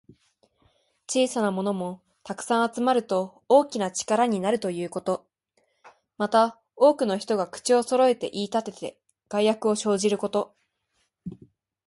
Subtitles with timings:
[1.07, 5.27] 小さなものも、たくさん集まると大きな力になるということ。
[6.17, 8.97] また、多くの人が口をそろえて言いたてて、
[9.29, 10.55] 害悪を生じること。